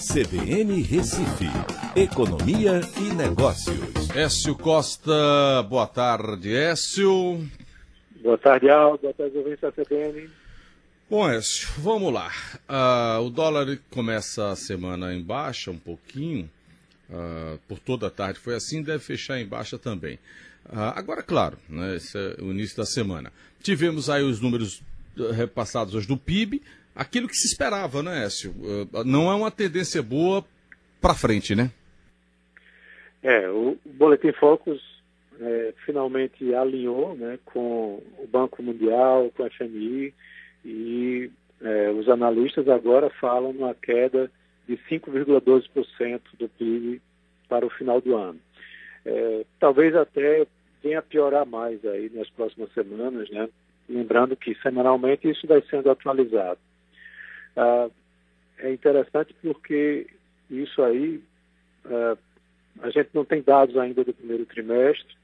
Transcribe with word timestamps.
CBN 0.00 0.80
Recife, 0.80 1.44
Economia 1.94 2.80
e 2.96 3.14
Negócios. 3.14 4.08
Écio 4.16 4.56
Costa, 4.56 5.62
boa 5.68 5.86
tarde, 5.86 6.54
Écio. 6.56 7.46
Boa 8.22 8.38
tarde, 8.38 8.70
Aldo. 8.70 9.02
Boa 9.02 9.12
tarde, 9.12 9.36
ouvintes 9.36 9.60
da 9.60 9.70
CBN. 9.70 10.30
Bom, 11.08 11.30
Écio, 11.30 11.68
vamos 11.76 12.10
lá. 12.14 12.32
Uh, 12.66 13.26
o 13.26 13.28
dólar 13.28 13.78
começa 13.90 14.48
a 14.50 14.56
semana 14.56 15.12
em 15.12 15.22
baixa 15.22 15.70
um 15.70 15.78
pouquinho, 15.78 16.50
uh, 17.10 17.58
por 17.68 17.78
toda 17.78 18.06
a 18.06 18.10
tarde 18.10 18.40
foi 18.40 18.54
assim, 18.54 18.82
deve 18.82 19.00
fechar 19.00 19.38
em 19.38 19.46
baixa 19.46 19.78
também. 19.78 20.14
Uh, 20.64 20.96
agora, 20.96 21.22
claro, 21.22 21.58
né, 21.68 21.96
esse 21.96 22.16
é 22.16 22.42
o 22.42 22.50
início 22.50 22.78
da 22.78 22.86
semana. 22.86 23.30
Tivemos 23.62 24.08
aí 24.08 24.22
os 24.22 24.40
números 24.40 24.82
repassados 25.34 25.94
hoje 25.94 26.08
do 26.08 26.16
PIB, 26.16 26.62
aquilo 26.94 27.28
que 27.28 27.34
se 27.34 27.46
esperava, 27.46 28.02
né, 28.02 28.24
Écio? 28.24 28.54
Não 29.04 29.30
é 29.30 29.34
uma 29.34 29.50
tendência 29.50 30.02
boa 30.02 30.44
para 31.00 31.14
frente, 31.14 31.54
né? 31.54 31.70
É, 33.22 33.48
o 33.48 33.76
Boletim 33.84 34.32
Focus 34.32 34.80
é, 35.40 35.74
finalmente 35.84 36.54
alinhou 36.54 37.14
né, 37.14 37.38
com 37.44 38.02
o 38.18 38.26
Banco 38.26 38.62
Mundial, 38.62 39.30
com 39.36 39.44
a 39.44 39.50
FMI, 39.50 40.14
e 40.64 41.30
é, 41.60 41.90
os 41.90 42.08
analistas 42.08 42.68
agora 42.68 43.10
falam 43.20 43.52
numa 43.52 43.74
queda 43.74 44.30
de 44.66 44.76
5,12% 44.90 46.20
do 46.38 46.48
PIB 46.48 47.00
para 47.48 47.66
o 47.66 47.70
final 47.70 48.00
do 48.00 48.16
ano. 48.16 48.38
É, 49.04 49.44
talvez 49.58 49.94
até 49.94 50.46
venha 50.82 51.02
piorar 51.02 51.46
mais 51.46 51.84
aí 51.84 52.10
nas 52.14 52.28
próximas 52.30 52.72
semanas, 52.72 53.28
né? 53.30 53.48
Lembrando 53.88 54.36
que 54.36 54.54
semanalmente 54.62 55.28
isso 55.28 55.46
vai 55.46 55.62
sendo 55.68 55.90
atualizado. 55.90 56.60
Ah, 57.56 57.88
é 58.58 58.72
interessante 58.72 59.34
porque 59.42 60.06
isso 60.50 60.82
aí, 60.82 61.22
ah, 61.86 62.16
a 62.82 62.90
gente 62.90 63.10
não 63.14 63.24
tem 63.24 63.42
dados 63.42 63.76
ainda 63.76 64.04
do 64.04 64.14
primeiro 64.14 64.46
trimestre, 64.46 65.14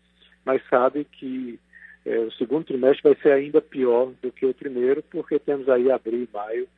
mas 0.44 0.62
sabe 0.68 1.04
que 1.04 1.58
é, 2.06 2.18
o 2.20 2.30
segundo 2.32 2.64
trimestre 2.64 3.02
vai 3.02 3.16
ser 3.20 3.32
ainda 3.32 3.60
pior 3.60 4.12
do 4.22 4.30
que 4.30 4.46
o 4.46 4.54
primeiro, 4.54 5.02
porque 5.10 5.40
temos 5.40 5.68
aí 5.68 5.90
abril 5.90 6.22
e 6.22 6.28
maio 6.32 6.68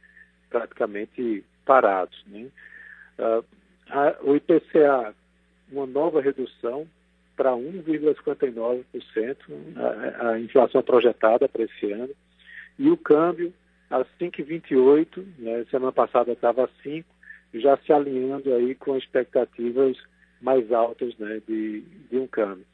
praticamente 0.49 1.45
parados. 1.67 2.25
Né? 2.27 2.49
Uh, 3.19 3.45
a, 3.91 4.17
o 4.23 4.35
IPCA, 4.35 5.15
uma 5.71 5.87
nova 5.87 6.23
redução 6.23 6.89
para 7.37 7.53
1,59%, 7.53 9.37
a, 9.77 10.31
a 10.31 10.41
inflação 10.41 10.83
projetada 10.83 11.47
para 11.47 11.65
esse 11.65 11.93
ano, 11.93 12.15
e 12.79 12.89
o 12.91 12.97
câmbio 12.97 13.53
a 13.91 14.05
5,28, 14.21 15.25
né? 15.39 15.65
semana 15.71 15.93
passada 15.93 16.33
estava 16.33 16.65
a 16.65 16.69
5, 16.83 17.09
já 17.55 17.77
se 17.79 17.93
alinhando 17.93 18.53
aí 18.55 18.75
com 18.75 18.97
expectativas 18.97 19.97
mais 20.41 20.71
altas 20.71 21.17
né, 21.19 21.41
de, 21.47 21.81
de 22.11 22.17
um 22.17 22.27
câmbio. 22.27 22.65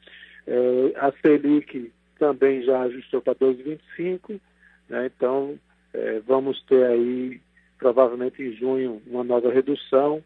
É, 0.45 0.93
a 0.97 1.11
Selic 1.21 1.91
também 2.19 2.63
já 2.63 2.81
ajustou 2.81 3.21
para 3.21 3.35
2,25, 3.35 4.39
né? 4.89 5.05
então 5.07 5.57
é, 5.93 6.19
vamos 6.19 6.61
ter 6.63 6.85
aí 6.85 7.41
provavelmente 7.77 8.41
em 8.41 8.53
junho 8.53 9.01
uma 9.07 9.23
nova 9.23 9.51
redução 9.51 10.23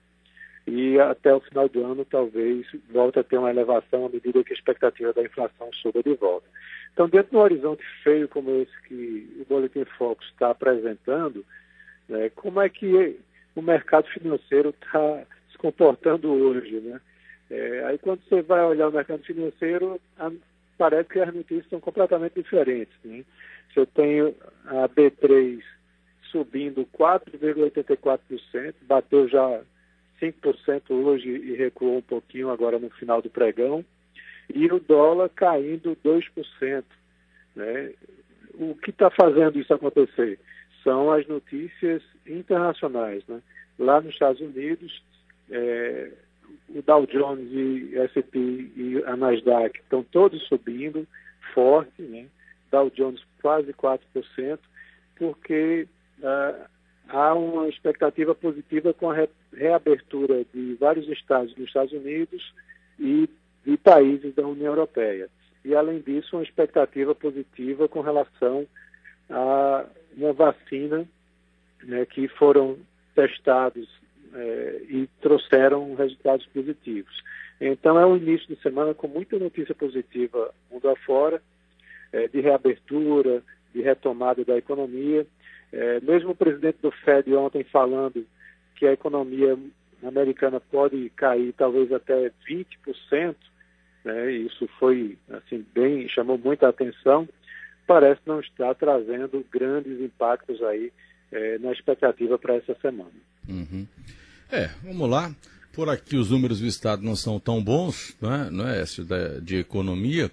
e 0.69 0.99
até 0.99 1.33
o 1.33 1.39
final 1.39 1.67
do 1.67 1.83
ano 1.83 2.05
talvez 2.05 2.65
volte 2.91 3.19
a 3.19 3.23
ter 3.23 3.37
uma 3.37 3.49
elevação 3.49 4.05
à 4.05 4.09
medida 4.09 4.43
que 4.43 4.53
a 4.53 4.55
expectativa 4.55 5.11
da 5.11 5.23
inflação 5.23 5.69
suba 5.73 6.03
de 6.03 6.13
volta. 6.13 6.47
Então, 6.93 7.09
dentro 7.09 7.31
de 7.31 7.37
um 7.37 7.41
horizonte 7.41 7.83
feio 8.03 8.27
como 8.27 8.51
esse 8.61 8.81
que 8.87 9.37
o 9.39 9.45
Boletim 9.45 9.85
Focus 9.97 10.27
está 10.27 10.51
apresentando, 10.51 11.43
né, 12.07 12.29
como 12.35 12.61
é 12.61 12.69
que 12.69 13.19
o 13.55 13.61
mercado 13.61 14.07
financeiro 14.09 14.69
está 14.69 15.23
se 15.51 15.57
comportando 15.57 16.31
hoje, 16.31 16.79
né? 16.79 17.01
É, 17.49 17.83
aí 17.85 17.97
quando 17.97 18.21
você 18.23 18.41
vai 18.43 18.63
olhar 18.63 18.89
o 18.89 18.91
mercado 18.91 19.23
financeiro, 19.23 19.99
a, 20.19 20.31
parece 20.77 21.09
que 21.09 21.19
as 21.19 21.33
notícias 21.33 21.67
são 21.69 21.79
completamente 21.79 22.35
diferentes. 22.35 22.93
Né? 23.03 23.25
Se 23.73 23.79
eu 23.79 23.87
tenho 23.87 24.35
a 24.65 24.87
B3 24.87 25.61
subindo 26.31 26.87
4,84%, 26.97 28.75
bateu 28.83 29.27
já 29.27 29.61
5% 30.21 30.91
hoje 30.91 31.29
e 31.29 31.55
recuou 31.55 31.97
um 31.97 32.01
pouquinho 32.01 32.49
agora 32.49 32.79
no 32.79 32.89
final 32.89 33.21
do 33.21 33.29
pregão, 33.29 33.83
e 34.53 34.65
o 34.67 34.79
dólar 34.79 35.29
caindo 35.29 35.97
2%. 36.03 36.83
Né? 37.55 37.93
O 38.55 38.75
que 38.75 38.89
está 38.89 39.09
fazendo 39.09 39.59
isso 39.59 39.73
acontecer? 39.73 40.39
São 40.83 41.11
as 41.11 41.27
notícias 41.27 42.01
internacionais. 42.25 43.23
Né? 43.27 43.41
Lá 43.77 44.01
nos 44.01 44.13
Estados 44.13 44.41
Unidos, 44.41 45.03
é, 45.51 46.11
o 46.69 46.81
Dow 46.81 47.05
Jones 47.05 47.49
e 47.51 47.97
S&P 47.97 48.39
e 48.39 49.03
a 49.05 49.15
Nasdaq 49.15 49.79
estão 49.79 50.03
todos 50.03 50.41
subindo 50.47 51.07
forte, 51.53 52.01
né? 52.01 52.27
Dow 52.71 52.89
Jones 52.91 53.21
quase 53.41 53.73
4%, 53.73 54.59
porque 55.15 55.87
uh, 56.19 56.65
há 57.09 57.33
uma 57.33 57.67
expectativa 57.67 58.33
positiva 58.33 58.93
com 58.93 59.09
a 59.09 59.15
re 59.15 59.29
reabertura 59.51 60.45
de 60.53 60.75
vários 60.75 61.07
estados 61.09 61.53
dos 61.55 61.67
Estados 61.67 61.91
Unidos 61.91 62.53
e 62.99 63.27
de 63.65 63.77
países 63.77 64.33
da 64.35 64.47
União 64.47 64.73
Europeia. 64.73 65.27
E, 65.65 65.75
além 65.75 65.99
disso, 65.99 66.37
uma 66.37 66.43
expectativa 66.43 67.13
positiva 67.13 67.87
com 67.87 68.01
relação 68.01 68.65
a 69.29 69.85
uma 70.15 70.33
vacina 70.33 71.05
né, 71.83 72.05
que 72.05 72.27
foram 72.27 72.77
testados 73.15 73.89
é, 74.33 74.81
e 74.87 75.09
trouxeram 75.21 75.95
resultados 75.95 76.45
positivos. 76.47 77.21
Então 77.59 77.99
é 77.99 78.05
um 78.05 78.15
início 78.15 78.47
de 78.47 78.61
semana 78.61 78.93
com 78.93 79.07
muita 79.07 79.37
notícia 79.37 79.75
positiva 79.75 80.53
mundo 80.71 80.89
afora, 80.89 81.41
é, 82.13 82.27
de 82.27 82.39
reabertura, 82.39 83.43
de 83.73 83.81
retomada 83.81 84.45
da 84.45 84.57
economia. 84.57 85.27
É, 85.71 85.99
mesmo 86.01 86.31
o 86.31 86.35
presidente 86.35 86.77
do 86.81 86.91
Fed 86.91 87.33
ontem 87.35 87.63
falando 87.63 88.25
que 88.75 88.87
a 88.87 88.93
economia 88.93 89.57
americana 90.03 90.59
pode 90.59 91.09
cair 91.15 91.53
talvez 91.53 91.91
até 91.91 92.31
20%, 92.49 93.35
né, 94.05 94.31
isso 94.31 94.67
foi 94.79 95.17
assim 95.29 95.65
bem 95.73 96.07
chamou 96.07 96.37
muita 96.37 96.69
atenção, 96.69 97.27
parece 97.85 98.21
não 98.25 98.39
estar 98.39 98.73
trazendo 98.75 99.45
grandes 99.51 99.99
impactos 99.99 100.61
aí 100.63 100.91
é, 101.31 101.57
na 101.59 101.71
expectativa 101.71 102.37
para 102.37 102.55
essa 102.55 102.75
semana. 102.81 103.11
Uhum. 103.47 103.85
É, 104.51 104.67
vamos 104.83 105.09
lá. 105.09 105.31
Por 105.73 105.89
aqui 105.89 106.15
os 106.15 106.31
números 106.31 106.59
do 106.59 106.65
Estado 106.65 107.03
não 107.03 107.15
são 107.15 107.39
tão 107.39 107.63
bons, 107.63 108.17
não 108.19 108.33
é, 108.33 108.49
não 108.49 108.67
é 108.67 108.83
de 109.41 109.57
economia. 109.57 110.31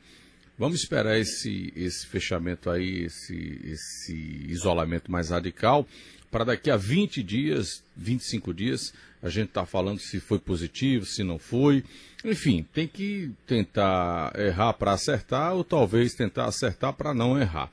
Vamos 0.58 0.80
esperar 0.80 1.18
esse, 1.18 1.72
esse 1.76 2.06
fechamento 2.06 2.70
aí, 2.70 3.04
esse, 3.04 3.60
esse 3.64 4.14
isolamento 4.48 5.10
mais 5.10 5.30
radical, 5.30 5.86
para 6.30 6.44
daqui 6.44 6.70
a 6.70 6.76
20 6.76 7.22
dias, 7.22 7.82
25 7.96 8.54
dias, 8.54 8.94
a 9.22 9.28
gente 9.28 9.48
está 9.48 9.66
falando 9.66 9.98
se 9.98 10.18
foi 10.18 10.38
positivo, 10.38 11.04
se 11.04 11.22
não 11.22 11.38
foi. 11.38 11.84
Enfim, 12.24 12.66
tem 12.72 12.88
que 12.88 13.30
tentar 13.46 14.32
errar 14.38 14.72
para 14.74 14.92
acertar 14.92 15.54
ou 15.54 15.62
talvez 15.62 16.14
tentar 16.14 16.46
acertar 16.46 16.92
para 16.92 17.12
não 17.12 17.38
errar. 17.38 17.70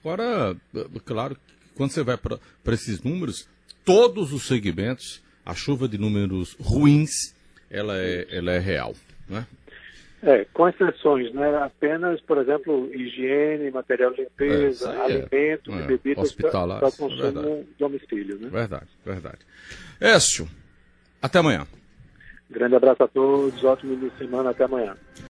Agora, 0.00 0.56
claro, 1.04 1.36
quando 1.74 1.92
você 1.92 2.02
vai 2.02 2.16
para 2.16 2.74
esses 2.74 3.02
números, 3.02 3.48
todos 3.84 4.32
os 4.32 4.46
segmentos 4.46 5.22
a 5.48 5.54
chuva 5.54 5.88
de 5.88 5.96
números 5.96 6.54
ruins, 6.60 7.34
ela 7.70 7.96
é, 7.96 8.26
ela 8.30 8.52
é 8.52 8.58
real, 8.58 8.94
né? 9.26 9.46
É, 10.22 10.44
com 10.52 10.68
exceções, 10.68 11.32
né? 11.32 11.62
Apenas, 11.62 12.20
por 12.22 12.38
exemplo, 12.38 12.90
higiene, 12.92 13.70
material 13.70 14.12
de 14.12 14.22
limpeza, 14.22 14.92
é, 14.92 15.00
alimento, 15.00 15.72
é, 15.72 15.82
bebidas 15.86 16.32
para 16.32 16.90
consumo 16.90 17.64
é 17.64 17.64
domicílio, 17.78 18.36
né? 18.40 18.48
Verdade, 18.50 18.88
verdade. 19.04 19.38
Écio, 20.00 20.48
até 21.22 21.38
amanhã. 21.38 21.66
Grande 22.50 22.74
abraço 22.74 23.04
a 23.04 23.08
todos, 23.08 23.62
ótimo 23.62 23.92
início 23.92 24.10
de 24.10 24.18
semana, 24.18 24.50
até 24.50 24.64
amanhã. 24.64 24.96